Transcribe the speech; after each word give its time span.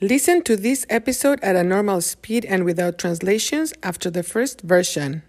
Listen 0.00 0.42
to 0.42 0.56
this 0.56 0.84
episode 0.90 1.38
at 1.40 1.54
a 1.54 1.62
normal 1.62 2.00
speed 2.00 2.44
and 2.46 2.64
without 2.64 2.98
translations 2.98 3.72
after 3.84 4.10
the 4.10 4.24
first 4.24 4.60
version. 4.62 5.22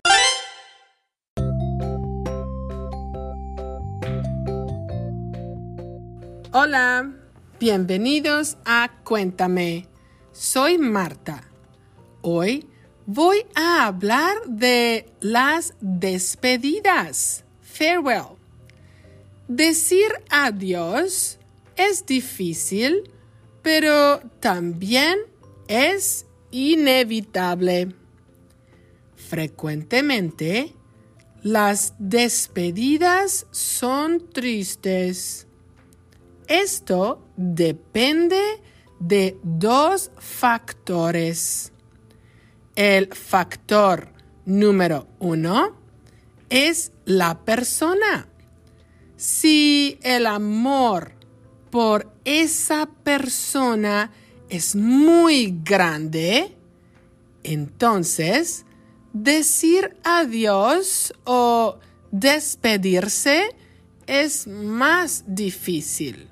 Hola, 6.52 7.14
bienvenidos 7.60 8.56
a 8.66 8.90
Cuéntame. 9.04 9.86
Soy 10.32 10.80
Marta. 10.80 11.44
Hoy 12.24 12.66
voy 13.06 13.46
a 13.56 13.86
hablar 13.86 14.36
de 14.48 15.06
las 15.22 15.74
despedidas. 15.80 17.44
Farewell. 17.62 18.40
Decir 19.48 20.12
adiós 20.32 21.38
es 21.78 22.04
difícil, 22.08 23.12
pero 23.66 24.20
también 24.42 25.18
es 25.68 26.28
inevitable. 26.52 27.96
Frecuentemente, 29.16 30.76
las 31.42 31.96
despedidas 31.98 33.48
son 33.50 34.30
tristes. 34.30 35.48
Esto 36.48 37.28
depende 37.38 38.40
de 39.00 39.36
dos 39.42 40.12
factores. 40.20 41.74
El 42.76 43.12
factor 43.16 44.14
número 44.46 45.08
uno 45.18 45.76
es 46.52 46.92
la 47.06 47.44
persona. 47.44 48.28
Si 49.18 49.98
el 50.04 50.28
amor 50.28 51.15
por 51.76 52.10
esa 52.24 52.86
persona 52.86 54.10
es 54.48 54.78
muy 54.78 55.60
grande, 55.62 56.56
entonces 57.44 58.66
decir 59.12 59.98
adiós 60.06 61.14
o 61.26 61.78
despedirse 62.12 63.54
es 64.08 64.48
más 64.48 65.26
difícil. 65.28 66.30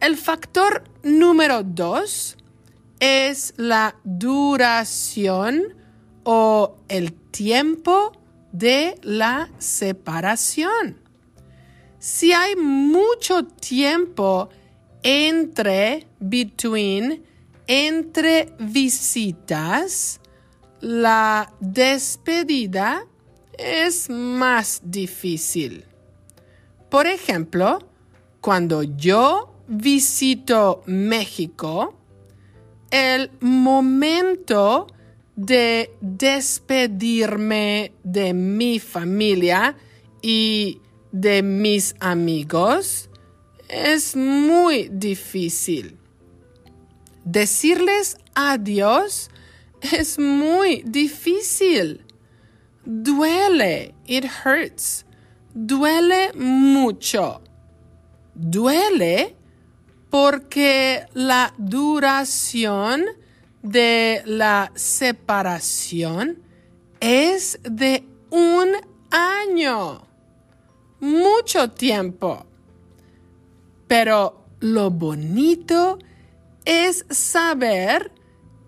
El 0.00 0.16
factor 0.16 0.82
número 1.04 1.62
dos 1.62 2.36
es 2.98 3.54
la 3.58 3.94
duración 4.02 5.76
o 6.24 6.78
el 6.88 7.12
tiempo 7.12 8.10
de 8.50 8.98
la 9.04 9.50
separación. 9.60 10.98
Si 12.00 12.32
hay 12.32 12.56
mucho 12.56 13.44
tiempo 13.44 14.48
entre, 15.02 16.06
between, 16.18 17.22
entre 17.66 18.54
visitas, 18.58 20.18
la 20.80 21.52
despedida 21.60 23.06
es 23.58 24.08
más 24.08 24.80
difícil. 24.82 25.84
Por 26.88 27.06
ejemplo, 27.06 27.78
cuando 28.40 28.82
yo 28.82 29.52
visito 29.68 30.82
México, 30.86 31.94
el 32.90 33.30
momento 33.40 34.86
de 35.36 35.94
despedirme 36.00 37.92
de 38.02 38.32
mi 38.32 38.78
familia 38.78 39.76
y 40.22 40.80
de 41.12 41.42
mis 41.42 41.94
amigos 42.00 43.08
es 43.68 44.16
muy 44.16 44.88
difícil. 44.92 45.98
Decirles 47.24 48.16
adiós 48.34 49.30
es 49.92 50.18
muy 50.18 50.82
difícil. 50.86 52.04
Duele, 52.84 53.94
it 54.06 54.24
hurts. 54.44 55.04
Duele 55.54 56.32
mucho. 56.34 57.42
Duele 58.34 59.36
porque 60.10 61.06
la 61.14 61.54
duración 61.58 63.04
de 63.62 64.22
la 64.24 64.72
separación 64.74 66.42
es 67.00 67.58
de 67.62 68.04
un 68.30 68.72
año. 69.10 70.09
Mucho 71.00 71.70
tiempo. 71.70 72.46
Pero 73.86 74.44
lo 74.60 74.90
bonito 74.90 75.98
es 76.64 77.04
saber 77.10 78.12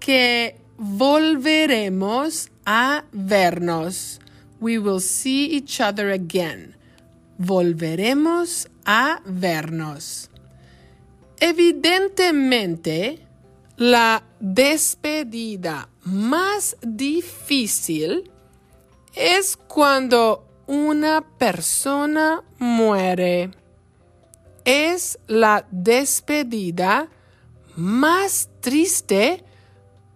que 0.01 0.57
volveremos 0.79 2.51
a 2.65 3.05
vernos. 3.13 4.19
We 4.61 4.79
will 4.79 5.01
see 5.01 5.57
each 5.57 5.81
other 5.81 6.11
again. 6.11 6.77
Volveremos 7.39 8.69
a 8.85 9.21
vernos. 9.25 10.29
Evidentemente, 11.41 13.19
la 13.77 14.23
despedida 14.39 15.89
más 16.05 16.77
difícil 16.83 18.31
es 19.15 19.57
cuando 19.57 20.52
una 20.73 21.21
persona 21.21 22.43
muere. 22.59 23.51
Es 24.65 25.19
la 25.27 25.67
despedida 25.71 27.11
más 27.77 28.49
triste 28.61 29.45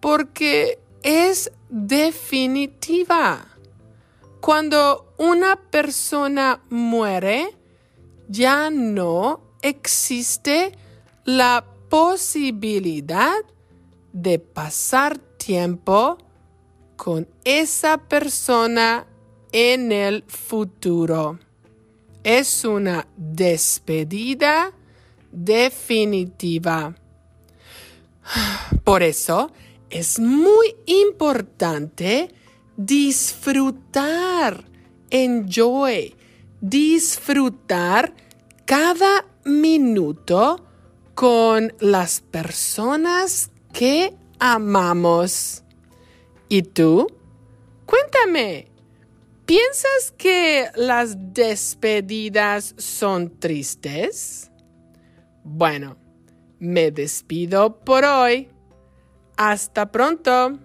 porque 0.00 0.78
es 1.02 1.52
definitiva. 1.68 3.46
Cuando 4.40 5.12
una 5.18 5.56
persona 5.56 6.62
muere, 6.70 7.54
ya 8.26 8.70
no 8.70 9.42
existe 9.60 10.72
la 11.26 11.66
posibilidad 11.90 13.34
de 14.14 14.38
pasar 14.38 15.18
tiempo 15.18 16.16
con 16.96 17.28
esa 17.44 17.98
persona 17.98 19.06
en 19.58 19.90
el 19.90 20.22
futuro. 20.28 21.38
Es 22.22 22.66
una 22.66 23.08
despedida 23.16 24.70
definitiva. 25.32 26.94
Por 28.84 29.02
eso 29.02 29.50
es 29.88 30.18
muy 30.18 30.76
importante 30.84 32.34
disfrutar, 32.76 34.62
enjoy, 35.08 36.14
disfrutar 36.60 38.12
cada 38.66 39.24
minuto 39.46 40.66
con 41.14 41.72
las 41.80 42.20
personas 42.20 43.50
que 43.72 44.14
amamos. 44.38 45.62
¿Y 46.50 46.60
tú? 46.60 47.06
Cuéntame, 47.86 48.75
¿piensas 49.46 50.12
que 50.18 50.70
las 50.74 51.32
despedidas 51.32 52.74
son 52.76 53.38
tristes? 53.38 54.50
Bueno, 55.44 55.96
me 56.58 56.90
despido 56.90 57.78
por 57.80 58.04
hoy. 58.04 58.50
Hasta 59.36 59.92
pronto. 59.92 60.58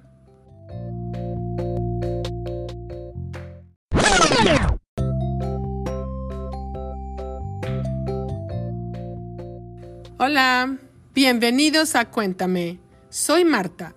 Hola, 10.18 10.78
bienvenidos 11.14 11.96
a 11.96 12.06
Cuéntame. 12.10 12.80
Soy 13.10 13.44
Marta. 13.44 13.96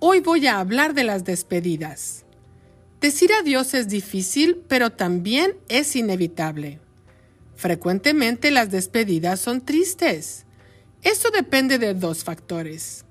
Hoy 0.00 0.20
voy 0.20 0.46
a 0.46 0.58
hablar 0.58 0.94
de 0.94 1.04
las 1.04 1.24
despedidas. 1.24 2.23
Decir 3.04 3.34
adiós 3.34 3.74
es 3.74 3.88
difícil, 3.88 4.62
pero 4.66 4.88
también 4.88 5.58
es 5.68 5.94
inevitable. 5.94 6.80
Frecuentemente 7.54 8.50
las 8.50 8.70
despedidas 8.70 9.40
son 9.40 9.60
tristes. 9.60 10.46
Esto 11.02 11.28
depende 11.30 11.78
de 11.78 11.92
dos 11.92 12.24
factores. 12.24 13.04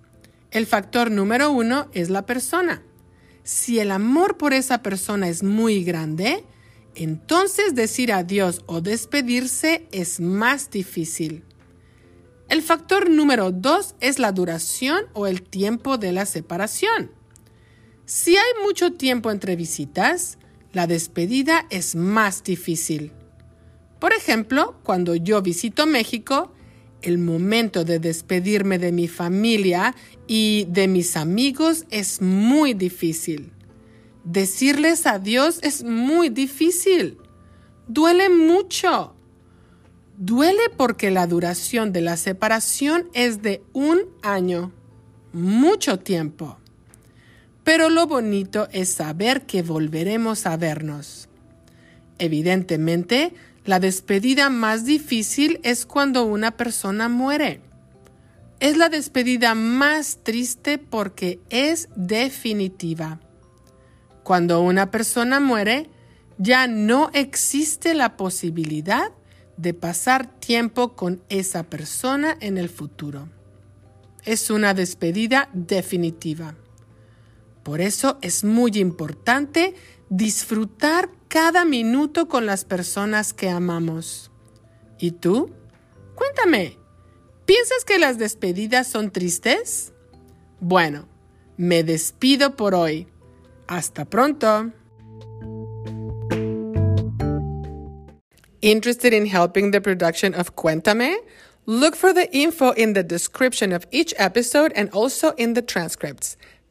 El 0.50 0.66
factor 0.66 1.12
número 1.12 1.52
uno 1.52 1.92
es 1.94 2.10
la 2.10 2.26
persona. 2.26 2.82
Si 3.44 3.78
el 3.78 3.92
amor 3.92 4.38
por 4.38 4.54
esa 4.54 4.82
persona 4.82 5.30
es 5.30 5.44
muy 5.44 5.84
grande, 5.84 6.44
entonces 6.96 7.76
decir 7.76 8.12
adiós 8.12 8.64
o 8.66 8.82
despedirse 8.82 9.88
es 9.92 10.20
más 10.20 10.72
difícil. 10.72 11.44
El 12.50 12.64
factor 12.64 13.12
número 13.12 13.52
dos 13.52 13.94
es 14.00 14.18
la 14.18 14.32
duración 14.32 15.06
o 15.14 15.28
el 15.28 15.44
tiempo 15.44 16.00
de 16.00 16.14
la 16.14 16.26
separación. 16.26 17.12
Si 18.06 18.36
hay 18.36 18.64
mucho 18.66 18.94
tiempo 18.94 19.32
entre 19.32 19.56
visitas, 19.56 20.38
la 20.74 20.88
despedida 20.88 21.66
es 21.70 21.96
más 21.96 22.44
difícil. 22.44 23.14
Por 24.00 24.12
ejemplo, 24.14 24.76
cuando 24.84 25.16
yo 25.16 25.42
visito 25.42 25.86
México, 25.86 26.52
el 27.02 27.18
momento 27.18 27.86
de 27.86 28.00
despedirme 28.00 28.78
de 28.78 28.92
mi 28.92 29.08
familia 29.08 29.96
y 30.28 30.66
de 30.70 30.88
mis 30.88 31.16
amigos 31.16 31.86
es 31.92 32.22
muy 32.22 32.74
difícil. 32.74 33.54
Decirles 34.26 35.06
adiós 35.06 35.60
es 35.62 35.84
muy 35.84 36.30
difícil. 36.30 37.18
Duele 37.88 38.30
mucho. 38.30 39.16
Duele 40.18 40.64
porque 40.76 41.12
la 41.12 41.28
duración 41.28 41.94
de 41.94 42.02
la 42.02 42.18
separación 42.18 43.10
es 43.14 43.42
de 43.42 43.64
un 43.74 44.02
año, 44.22 44.72
mucho 45.34 46.00
tiempo. 46.00 46.58
Pero 47.64 47.90
lo 47.90 48.08
bonito 48.08 48.68
es 48.72 48.90
saber 48.90 49.46
que 49.46 49.62
volveremos 49.62 50.46
a 50.46 50.58
vernos. 50.58 51.30
Evidentemente, 52.20 53.34
la 53.66 53.80
despedida 53.80 54.50
más 54.50 54.86
difícil 54.86 55.60
es 55.64 55.86
cuando 55.86 56.26
una 56.26 56.58
persona 56.58 57.08
muere. 57.08 57.62
Es 58.60 58.78
la 58.78 58.90
despedida 58.90 59.56
más 59.56 60.20
triste 60.24 60.78
porque 60.78 61.40
es 61.50 61.90
definitiva. 61.96 63.20
Cuando 64.24 64.62
una 64.62 64.92
persona 64.92 65.40
muere, 65.40 65.90
ya 66.38 66.68
no 66.68 67.10
existe 67.14 67.94
la 67.94 68.18
posibilidad 68.18 69.12
de 69.58 69.74
pasar 69.74 70.40
tiempo 70.40 70.96
con 70.96 71.22
esa 71.30 71.64
persona 71.64 72.36
en 72.40 72.58
el 72.58 72.70
futuro. 72.70 73.30
Es 74.26 74.50
una 74.50 74.74
despedida 74.74 75.50
definitiva. 75.54 76.56
Por 77.64 77.80
eso 77.82 78.18
es 78.22 78.44
muy 78.44 78.72
importante 78.76 79.74
disfrutar 80.10 81.10
cada 81.28 81.66
minuto 81.66 82.28
con 82.28 82.46
las 82.46 82.66
personas 82.66 83.34
que 83.34 83.50
amamos. 83.50 84.32
¿Y 85.00 85.12
tú? 85.12 85.50
Cuéntame, 86.16 86.78
¿piensas 87.46 87.86
que 87.86 87.98
las 87.98 88.18
despedidas 88.18 88.88
son 88.88 89.12
tristes? 89.12 89.94
Bueno, 90.60 91.08
me 91.58 91.84
despido 91.84 92.56
por 92.56 92.76
hoy. 92.76 93.08
Hasta 93.68 94.06
pronto. 94.06 94.72
Interested 98.62 99.14
in 99.14 99.26
helping 99.26 99.72
the 99.72 99.82
production 99.82 100.34
of 100.36 100.56
Cuéntame? 100.56 101.16
Look 101.66 101.96
for 101.96 102.14
the 102.14 102.30
info 102.32 102.72
in 102.72 102.94
the 102.94 103.04
description 103.04 103.72
of 103.72 103.88
each 103.92 104.14
episode 104.18 104.74
and 104.76 104.90
also 104.92 105.34
in 105.38 105.54
the 105.54 105.62
transcripts. 105.62 106.38